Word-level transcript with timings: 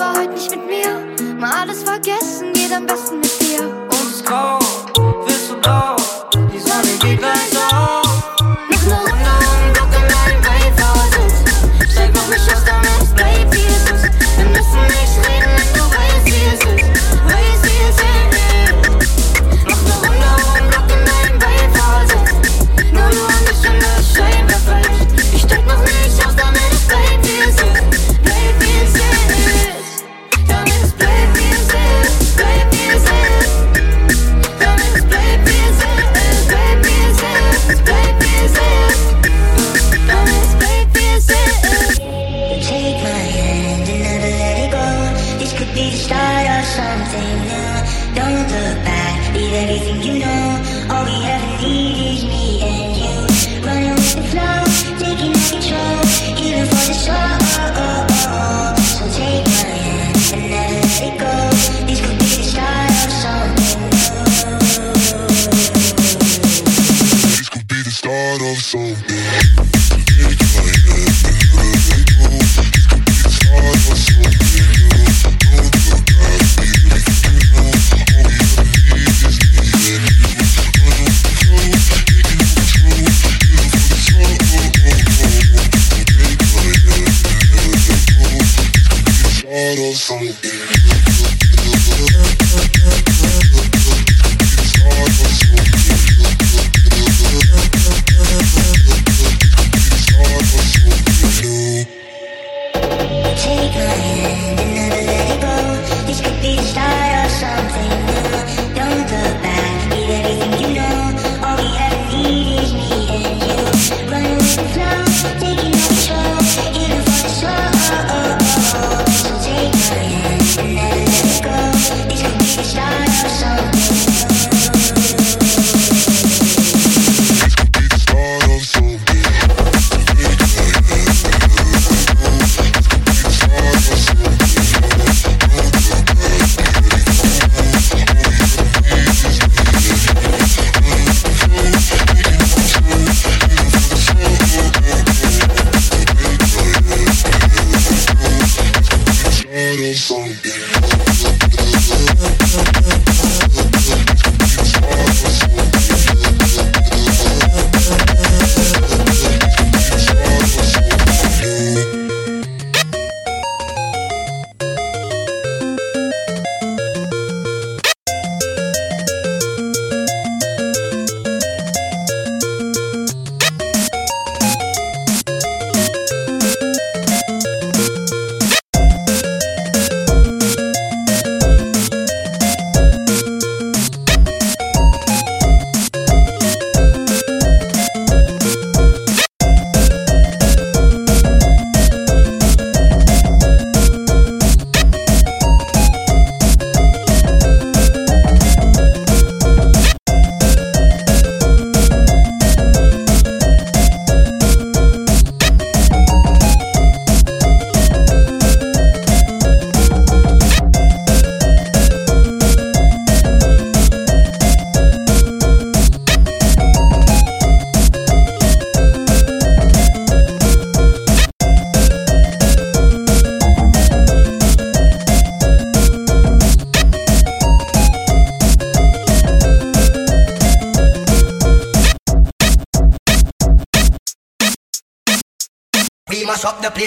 aber 0.00 0.20
heute 0.20 0.32
nicht 0.32 0.50
mit 0.50 0.66
mir. 0.66 1.34
Mal 1.34 1.62
alles 1.62 1.82
vergessen, 1.82 2.52
geht 2.52 2.72
am 2.72 2.86
besten 2.86 3.16
mit 3.20 3.40
dir. 3.40 3.67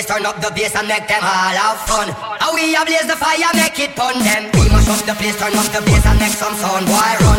bass, 0.02 0.08
turn 0.08 0.26
up 0.26 0.42
the 0.42 0.52
bass 0.52 0.76
and 0.76 0.88
make 0.88 1.08
them 1.08 1.22
all 1.22 1.56
have 1.56 1.78
fun. 1.86 2.10
How 2.40 2.54
we 2.54 2.74
blaze 2.86 3.08
the 3.08 3.16
fire, 3.16 3.52
make 3.54 3.80
it 3.80 3.96
pun 3.96 4.18
them. 4.20 4.50
We 4.54 4.70
mash 4.70 4.90
up 4.90 5.06
the 5.06 5.14
place, 5.14 5.38
turn 5.38 5.54
up 5.54 5.66
the 5.72 5.82
bass 5.86 6.06
and 6.06 6.20
make 6.20 6.34
some 6.34 6.56
sound. 6.56 6.88
Why 6.88 7.18
run? 7.22 7.31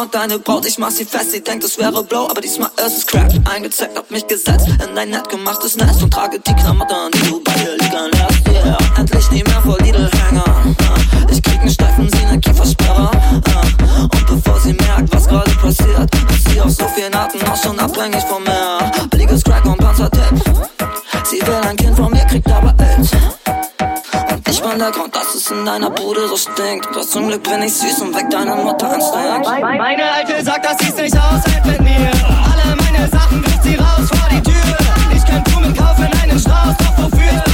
Und 0.00 0.14
deine 0.14 0.38
Braut, 0.38 0.64
ich 0.64 0.78
mach 0.78 0.90
sie 0.90 1.04
fest, 1.04 1.32
sie 1.32 1.42
denkt, 1.42 1.62
es 1.62 1.76
wäre 1.76 2.02
blau, 2.02 2.26
aber 2.26 2.40
diesmal 2.40 2.70
ist 2.86 2.96
es 2.96 3.06
Crap. 3.06 3.30
Eingezeigt, 3.52 3.98
hab 3.98 4.10
mich 4.10 4.26
gesetzt 4.26 4.66
in 4.66 4.94
dein 4.94 5.10
nett 5.10 5.28
gemachtes 5.28 5.76
Nest 5.76 6.02
und 6.02 6.10
trage 6.10 6.40
die 6.40 6.54
Klamotten 6.54 6.94
an 25.60 25.66
deiner 25.66 25.90
Bude 25.90 26.26
so 26.28 26.36
stinkt. 26.36 26.86
Doch 26.94 27.04
zum 27.04 27.28
Glück 27.28 27.42
bin 27.42 27.62
ich 27.62 27.74
süß 27.74 28.00
und 28.02 28.14
weg 28.14 28.30
deine 28.30 28.54
Mutterinstinkt. 28.54 29.46
Meine 29.60 30.12
Alte 30.12 30.42
sagt, 30.42 30.64
das 30.64 30.78
sieht 30.78 30.96
nicht 30.96 31.16
aushält 31.16 31.66
mit 31.66 31.80
mir. 31.80 32.10
Alle 32.24 32.76
meine 32.76 33.08
Sachen 33.08 33.44
wirft 33.44 33.62
sie 33.62 33.74
raus 33.74 34.08
vor 34.08 34.28
die 34.30 34.42
Tür. 34.42 34.76
Ich 35.14 35.24
kann 35.24 35.42
Blumen 35.44 35.74
kaufen, 35.76 36.08
einen 36.22 36.38
Strauß, 36.38 36.76
doch 36.78 37.04
wofür? 37.04 37.49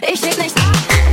Ich 0.00 0.20
leg 0.20 0.38
nicht 0.38 0.56
ab. 0.58 1.07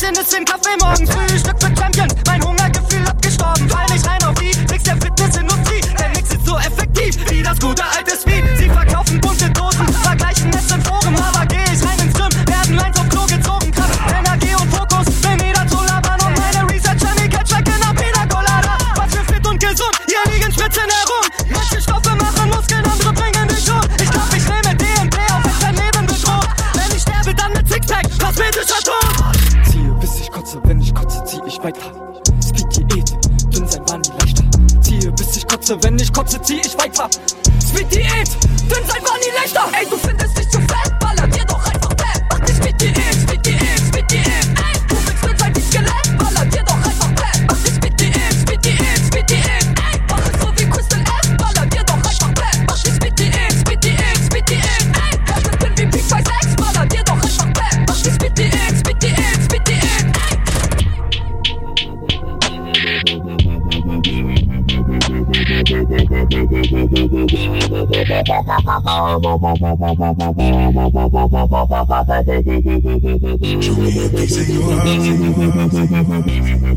Lächeln 0.00 0.16
ist 0.16 0.34
im 0.34 0.44
Kaffee 0.46 0.76
morgen 0.80 1.06
Frühstück 1.06 1.60
für 1.60 1.76
Champion. 1.76 2.08
Mein 2.26 2.42
Hungergefühl 2.42 3.06
abgestorben. 3.06 3.68
Fall 3.68 3.86
nicht 3.92 4.06
rein 4.06 4.22
auf 4.24 4.34
die 4.34 4.50
Tricks 4.66 4.84
der 4.84 4.96
Fitnessindustrie. 4.96 5.80
Der 5.98 6.08
Mix 6.08 6.32
ist 6.32 6.46
so 6.46 6.56
effektiv 6.56 7.18
wie 7.30 7.42
das 7.42 7.58
gute 7.60 7.84
alte 7.84 8.16
Speed. 8.16 8.44
Sie 8.56 8.70
verkaufen 8.70 9.20
bunte 9.20 9.50
Dosen. 9.50 9.69
Juliet, 73.60 74.12
you. 76.28 76.69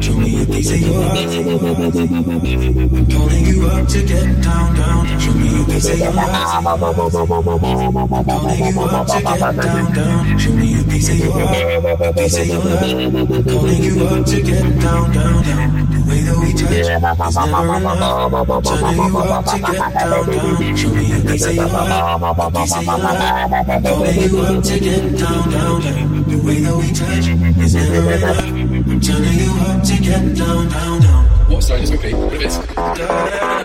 Show 0.00 0.14
me 0.14 0.42
a 0.42 0.46
piece 0.46 0.70
of 0.70 0.80
your 0.80 1.02
heart. 1.02 1.16
Calling 3.08 3.44
you 3.46 3.66
up 3.66 3.86
to 3.88 4.02
get 4.02 4.42
down, 4.42 4.74
down. 4.74 5.06
Show 5.18 5.32
me 5.34 5.48
a 5.54 5.64
piece 5.64 5.88
of 5.88 5.98
your 5.98 6.12
heart. 6.12 6.66
Calling 8.26 8.58
you 8.58 8.80
up 8.80 9.06
to 9.06 9.18
get 9.22 9.38
down, 9.38 9.94
down. 9.94 10.38
Show 10.38 10.52
me 10.52 10.74
a 10.74 10.82
piece 10.84 11.08
of 11.08 11.18
your 11.18 11.32
heart. 11.32 12.14
Piece 12.16 12.38
of 12.38 12.46
your 12.46 12.60
heart. 12.60 13.46
Calling 13.46 13.82
you 13.82 14.04
up 14.06 14.26
to 14.26 14.42
get 14.42 14.62
down, 14.80 15.12
down, 15.12 15.42
down. 15.44 15.88
The 15.88 16.00
way 16.08 16.20
that 16.24 16.36
we 16.40 16.50
touch 16.54 16.80
is 17.20 17.36
never 17.36 17.76
enough. 17.76 18.64
Turning 18.64 18.98
you 18.98 19.18
up 19.18 19.44
to 19.44 19.58
get 19.60 19.78
down, 19.78 20.26
down. 20.26 20.76
Show 20.76 20.90
me 20.90 21.12
a 21.12 21.20
piece 21.20 21.46
of 21.46 21.54
your 21.54 21.68
heart. 21.68 22.07
These 22.08 22.72
you 24.32 24.40
up 24.40 24.64
down, 25.18 25.50
down. 25.50 26.24
The 26.26 26.40
way 26.42 26.60
that 26.60 26.74
we 26.74 26.88
touch 26.94 27.28
is 27.62 27.74
never 27.74 28.12
enough. 28.12 28.38
I'm 28.38 29.00
turning 29.00 29.38
you 29.38 29.52
up 29.60 29.84
down, 30.34 30.68
down, 30.68 31.00
down. 31.02 31.24
What 31.50 31.62
song 31.62 31.80
is 31.80 31.90
it 31.90 32.02
is? 32.04 33.57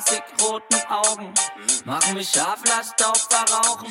glasig 0.00 0.22
roten 0.40 0.80
Augen. 0.88 1.34
Machen 1.84 2.14
mich 2.14 2.28
scharf, 2.28 2.60
lasst 2.66 2.94
Staub 2.94 3.16
verrauchen. 3.16 3.88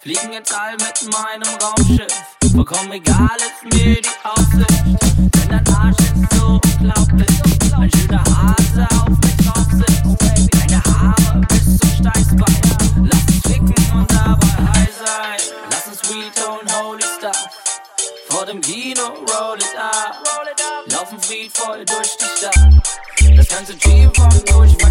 Fliegen 0.00 0.32
jetzt 0.32 0.52
All 0.54 0.72
mit 0.72 1.12
meinem 1.12 1.54
Raumschiff. 1.62 2.12
Vollkommen 2.54 2.92
egal 2.92 3.36
ist 3.38 3.74
mir 3.74 4.00
die 4.00 4.08
Aussicht. 4.24 4.86
Denn 5.16 5.48
dein 5.48 5.74
Arsch 5.74 5.96
ist 5.98 6.38
so 6.38 6.60
unglaublich. 6.62 7.28
Ein 7.76 7.90
schöner 7.90 8.24
Hase 8.24 8.86
auf 9.00 9.08
mich 9.08 9.36
drauf 9.36 9.66
sitzt. 9.70 10.52
Deine 10.52 10.82
Haare 10.84 11.40
bis 11.48 11.78
zum 11.78 11.90
Steißbein. 11.90 13.10
Lass 13.10 13.26
dich 13.26 13.42
ficken 13.42 13.92
und 13.94 14.10
dabei 14.10 14.46
high 14.74 14.90
sein. 14.96 15.40
Lass 15.70 15.86
uns 15.88 15.98
Sweet 16.00 16.74
Holy 16.74 17.02
Stuff. 17.18 17.48
Vor 18.28 18.46
dem 18.46 18.60
Kino 18.60 19.02
roll 19.02 19.58
it 19.58 19.78
up. 19.78 20.22
Laufen 20.86 21.20
friedvoll 21.20 21.84
durch 21.84 22.16
die 22.16 22.38
Stadt. 22.38 23.36
Das 23.36 23.48
ganze 23.48 23.76
Team 23.78 24.12
kommt 24.12 24.50
durch. 24.50 24.83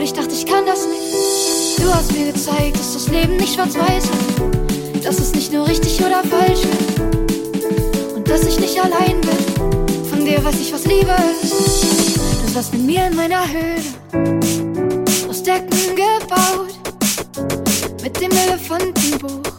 wurde, 0.00 0.04
ich 0.04 0.12
dachte, 0.12 0.34
ich 0.34 0.46
kann 0.46 0.64
das 0.66 0.86
nicht. 0.86 1.78
Du 1.78 1.92
hast 1.92 2.12
mir 2.12 2.32
gezeigt, 2.32 2.78
dass 2.78 2.94
das 2.94 3.08
Leben 3.08 3.36
nicht 3.36 3.54
schwarz-weiß 3.54 4.04
ist. 4.04 5.04
Dass 5.04 5.18
es 5.18 5.34
nicht 5.34 5.52
nur 5.52 5.66
richtig 5.66 6.00
oder 6.00 6.22
falsch 6.24 6.60
ist. 6.60 8.14
Und 8.14 8.28
dass 8.28 8.46
ich 8.46 8.58
nicht 8.60 8.78
allein 8.78 9.20
bin. 9.20 10.04
Von 10.08 10.24
dir 10.24 10.42
weiß 10.42 10.58
ich, 10.60 10.72
was 10.72 10.86
Liebe 10.86 11.14
ist. 11.42 12.16
Du 12.46 12.54
warst 12.54 12.72
mit 12.72 12.82
mir 12.82 13.06
in 13.06 13.16
meiner 13.16 13.46
Höhle. 13.46 13.82
Aus 15.28 15.42
Decken 15.42 15.68
gebaut. 15.96 16.74
Mit 18.02 18.20
dem 18.20 18.30
Elefantenboot. 18.30 19.49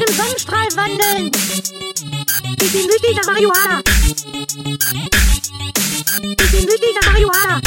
im 0.00 0.14
Sonnenstrahl 0.14 0.68
wandeln. 0.76 1.30
Ich 2.60 2.72
bin 2.72 2.82
süchtiger 2.90 3.26
Marihuana. 3.26 3.82
Ich 6.22 6.50
bin 6.50 6.68
süchtiger 6.68 7.04
Marihuana. 7.06 7.60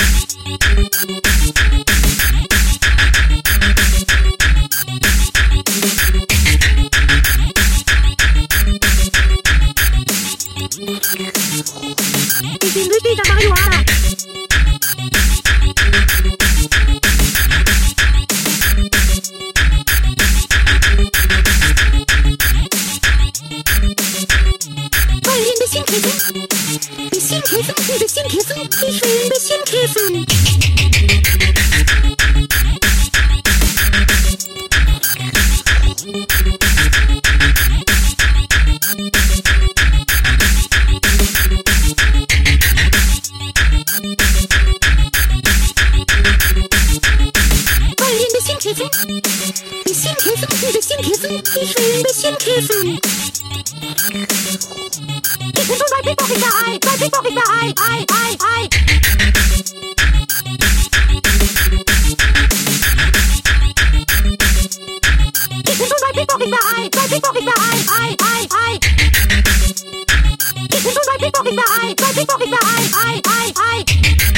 Listen. 52.46 52.98
It's 55.56 55.70
little 55.70 55.88
right 55.94 56.04
big 56.04 56.18
pocket 56.18 56.40
guy, 56.42 56.78
right 56.84 57.00
big 57.00 57.12
pocket 57.12 57.36
guy, 57.36 57.74
I, 57.78 58.06
I, 58.10 58.36
I. 58.42 58.68
It's 65.56 65.80
little 65.80 65.98
right 66.04 66.16
big 66.16 66.28
pocket 66.28 66.52
guy, 66.52 66.90
right 66.94 67.10
big 67.10 67.24
pocket 67.24 67.46
guy, 67.46 67.54
I, 67.88 68.16
I, 68.20 68.48
I. 68.52 68.80
It's 70.70 70.84
little 70.84 71.04
right 71.08 71.20
big 71.22 71.32
pocket 71.32 71.56
guy, 71.56 71.96
right 71.98 72.16
big 72.16 72.28
pocket 72.28 72.50
guy, 72.52 72.58
I, 72.62 73.22
I, 73.26 73.54
I. 73.56 74.33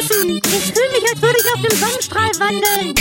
wissen. 0.00 0.40
Ich 0.42 0.72
fühle 0.72 0.88
mich, 0.92 1.10
als 1.10 1.22
würde 1.22 1.38
ich 1.38 1.54
auf 1.54 1.60
dem 1.62 1.78
Sonnenstrahl 1.78 2.30
wandeln. 2.38 2.94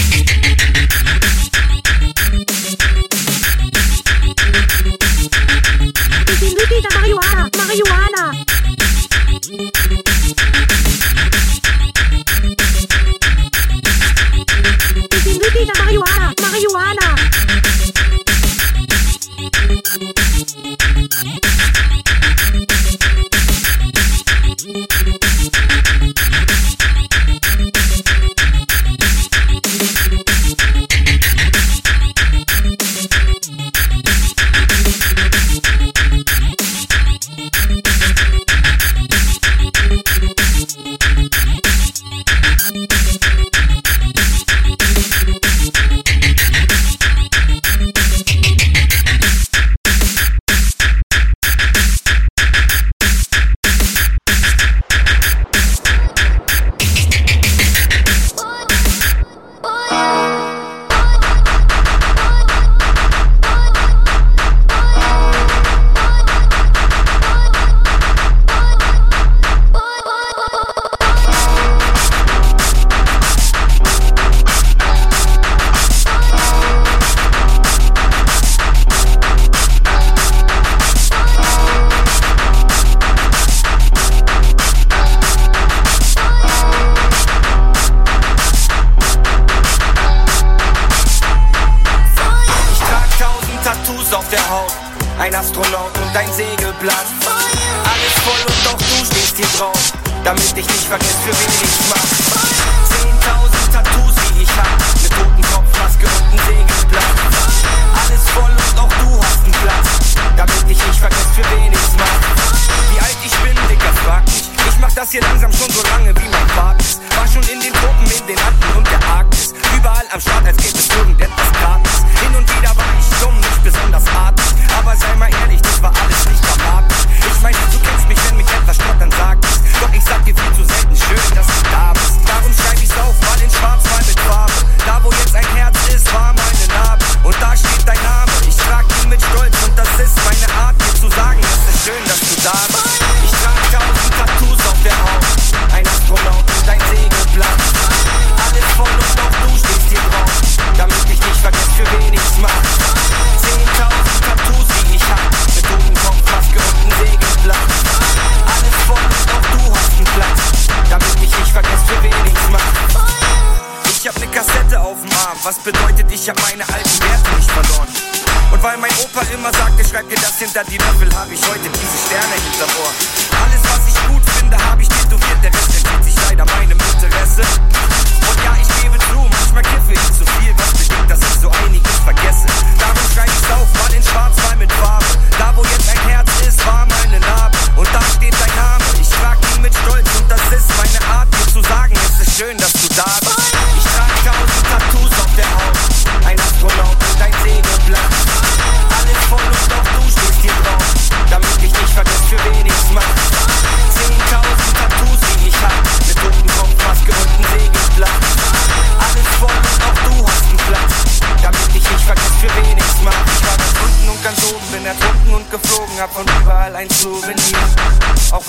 Ich 6.41 6.55
bin 6.55 6.83
Marihuana, 6.93 7.49
Marihuana. 7.57 8.38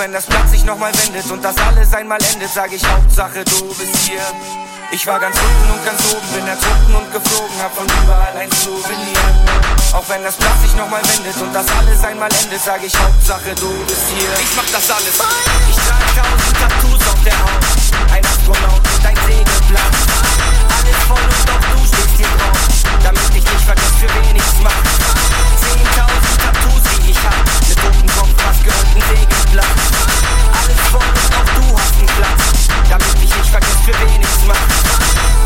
wenn 0.01 0.13
das 0.13 0.25
Blatt 0.25 0.49
sich 0.49 0.65
nochmal 0.65 0.93
wendet 1.05 1.31
und 1.31 1.45
das 1.45 1.55
alles 1.59 1.93
einmal 1.93 2.19
endet, 2.33 2.49
sage 2.49 2.75
ich 2.75 2.83
Hauptsache 2.89 3.45
du 3.45 3.69
bist 3.69 3.97
hier. 4.09 4.23
Ich 4.93 5.07
war 5.07 5.21
ganz 5.21 5.37
unten 5.37 5.71
und 5.77 5.85
ganz 5.85 6.01
oben, 6.11 6.27
bin 6.33 6.47
ertrunken 6.49 6.95
und 6.97 7.13
geflogen, 7.13 7.57
hab 7.63 7.75
von 7.77 7.85
überall 7.85 8.35
ein 8.39 8.51
Souvenir. 8.51 9.21
Auch 9.93 10.09
wenn 10.09 10.25
das 10.25 10.37
Blatt 10.37 10.59
sich 10.63 10.75
nochmal 10.75 11.03
wendet 11.05 11.37
und 11.43 11.53
das 11.53 11.67
alles 11.77 12.03
einmal 12.03 12.31
endet, 12.33 12.63
sage 12.63 12.87
ich 12.87 12.97
Hauptsache 12.97 13.55
du 13.61 13.69
bist 13.85 14.09
hier. 14.17 14.33
Ich 14.41 14.57
mach 14.57 14.65
das 14.73 14.91
alles. 14.91 15.21
Ich 15.69 15.77
trage 15.85 16.09
tausend 16.17 16.57
Tattoos 16.57 17.03
auf 17.13 17.21
der 17.23 17.37
Haut. 17.37 17.65
Ein 18.17 18.25
Astronaut 18.25 18.81
und 18.81 19.05
ein 19.05 19.19
Segelblatt. 19.29 19.97
Alles 20.81 21.01
voll 21.13 21.29
und 21.29 21.45
doch 21.45 21.65
du 21.77 21.81
stehst 21.85 22.17
hier 22.17 22.33
drauf, 22.41 22.57
damit 23.05 23.29
ich 23.37 23.45
nicht 23.45 23.65
vergesse, 23.69 24.01
für 24.01 24.09
wen 24.09 24.37
ich's 24.37 24.57
mach. 24.65 24.90
irgendeinen 28.71 29.19
Regenplatz. 29.19 29.67
Alles 30.53 30.81
voll, 30.91 31.01
auch 31.01 31.61
du 31.61 31.79
hast 31.79 31.95
einen 31.97 32.07
Platz, 32.07 32.69
damit 32.89 33.15
ich 33.23 33.37
nicht 33.37 33.51
vergiss, 33.51 33.81
für 33.85 33.93
wen 33.93 34.21
ich's 34.21 34.45
mach. 34.47 35.40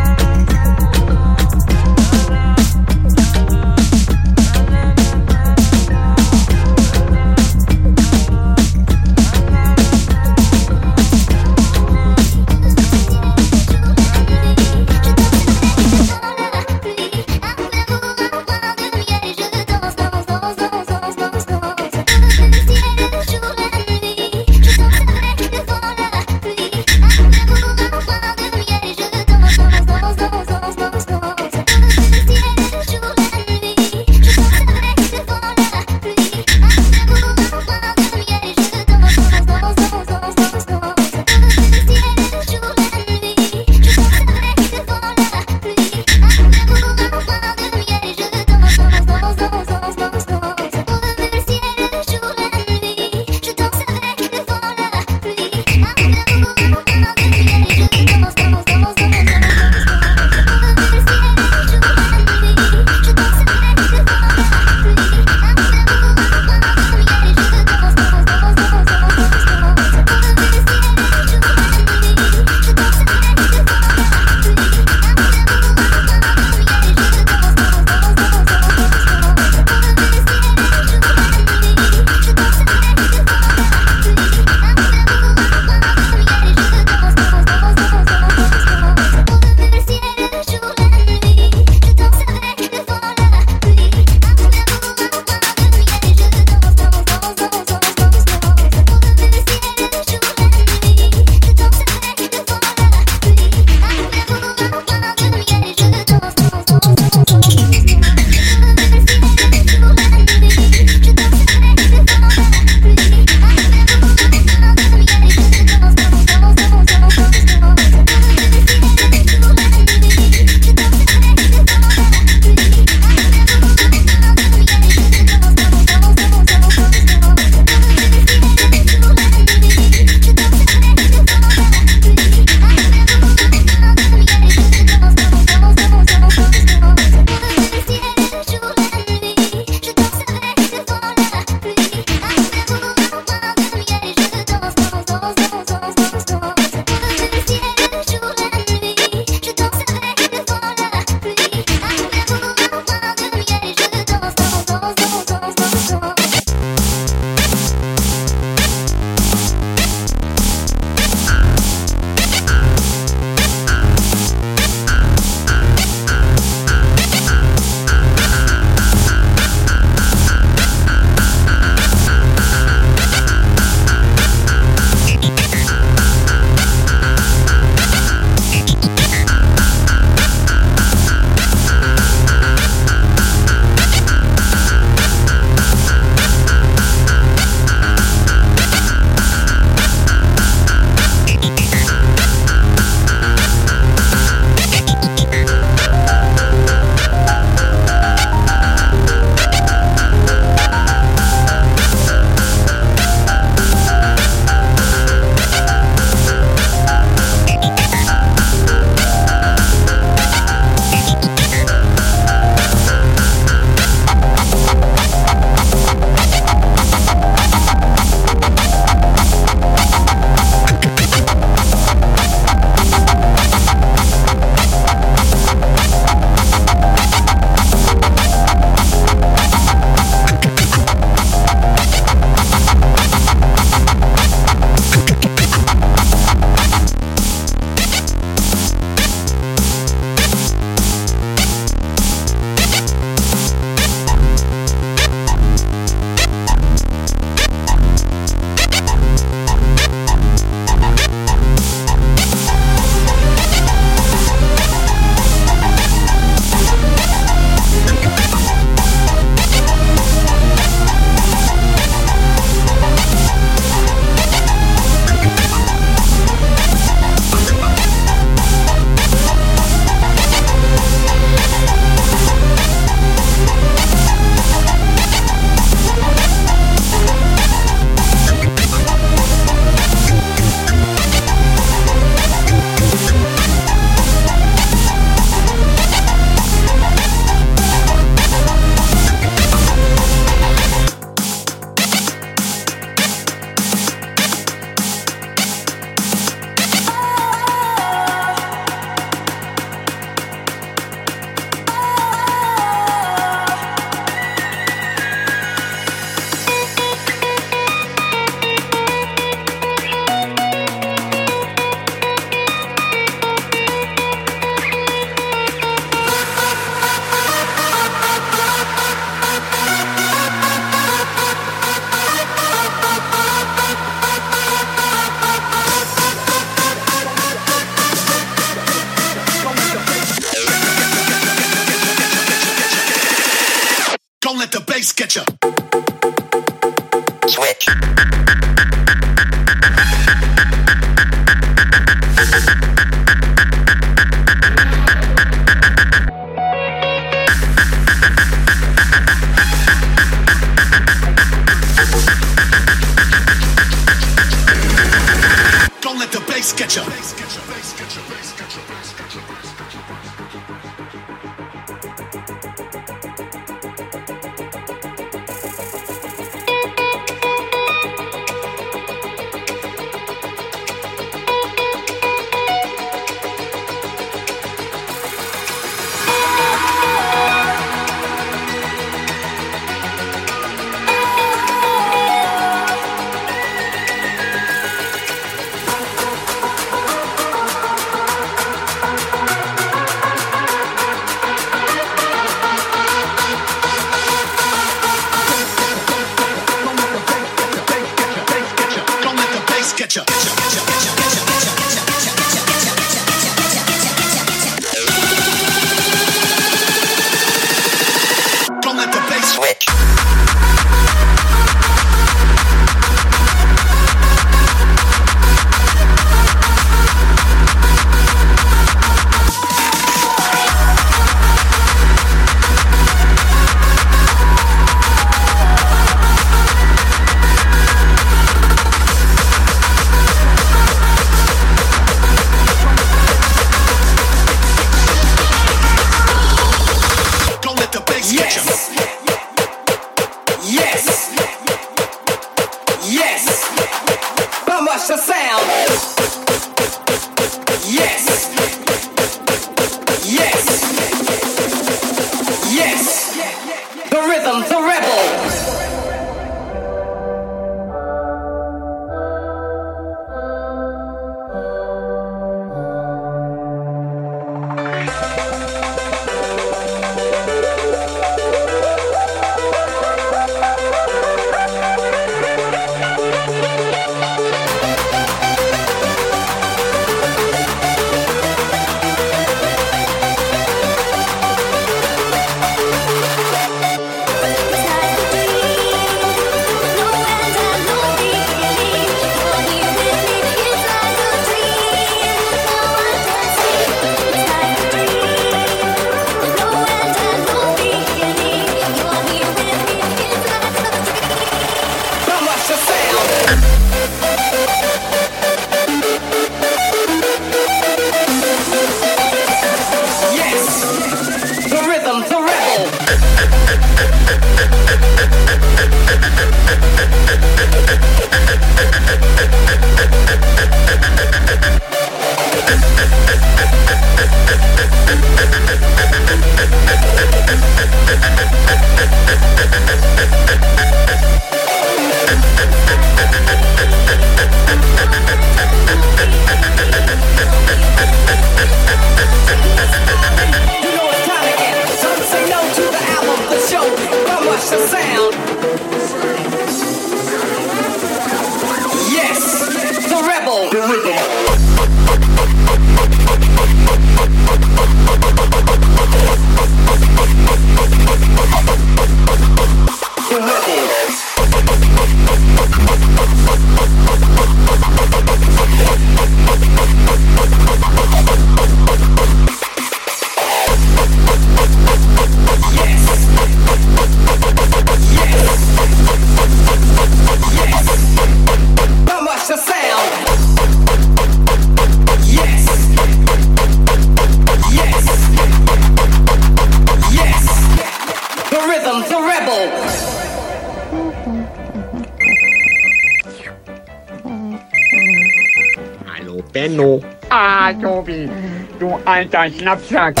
Alter 598.86 599.30
Schnappsack. 599.30 599.96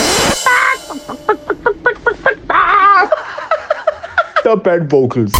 Der 4.44 4.56
Band 4.56 4.92
Vocals. 4.92 5.32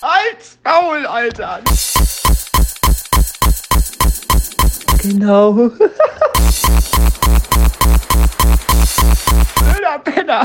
Als 0.00 0.58
Maul, 0.64 1.06
Alter. 1.06 1.60
Genau. 5.02 5.52
Blöder 5.52 5.78
Penner. 10.04 10.42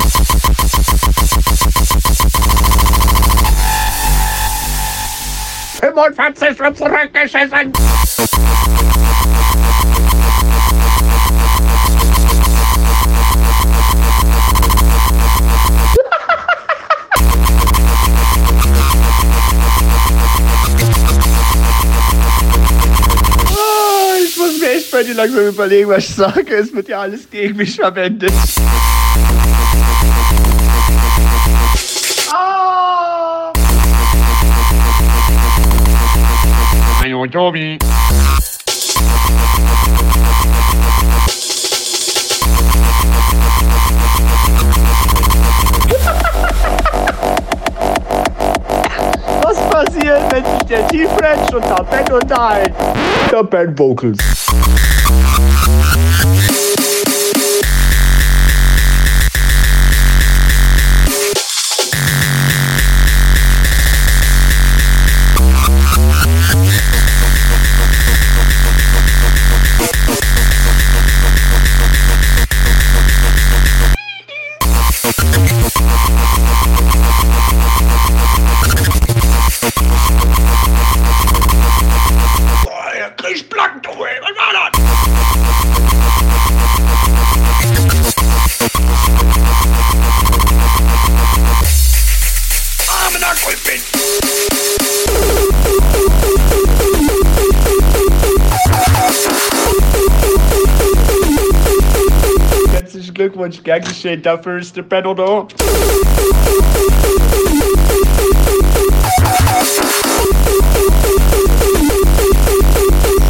Fünfundvierzig 5.80 6.58
wird 6.60 6.76
zurückgeschissen. 6.76 7.72
Sollte 24.84 25.12
langsam 25.12 25.46
überlegen, 25.48 25.88
was 25.88 26.04
ich 26.04 26.14
sage. 26.14 26.54
Es 26.54 26.72
wird 26.72 26.88
ja 26.88 27.00
alles 27.00 27.28
gegen 27.30 27.56
mich 27.56 27.76
verwendet. 27.76 28.32
Ah! 32.32 33.52
Hallo 37.00 37.26
Tobi. 37.26 37.78
Was 49.42 49.56
passiert, 49.70 50.20
wenn 50.30 50.44
sich 50.44 50.68
der 50.68 50.86
T-French 50.88 51.54
und 51.54 51.64
der 51.64 51.84
Ben 51.84 52.12
unterhalten? 52.12 52.74
Der 53.30 53.42
Band 53.44 53.78
Vocals. 53.78 54.27
Thank 54.50 54.66
you. 55.38 55.57
onde 103.40 103.60
quer 103.60 103.80
que 103.80 103.92
duffers 104.16 104.70
de 104.70 104.82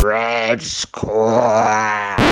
Red 0.02 0.62
Squad. 0.62 2.18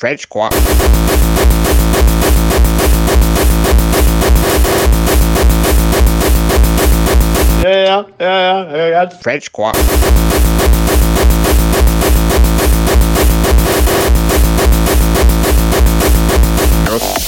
French 0.00 0.22
Squad. 0.22 0.50
ja, 8.20 8.76
ja, 8.76 8.86
ja. 8.88 9.10
French 9.22 9.50
Quark. 9.52 9.76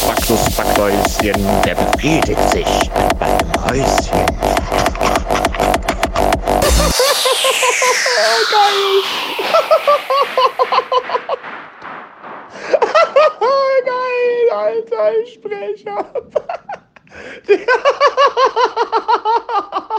Backlos 0.06 0.50
Backhäuschen, 0.56 1.62
der 1.64 1.74
befriedigt 1.74 2.50
sich 2.50 2.66
mit 2.66 3.20
meinem 3.20 3.52
Häuschen. 3.64 4.26
Geil! 8.50 9.02
Geil, 13.84 14.50
alter 14.50 15.12
Sprecher! 15.26 16.04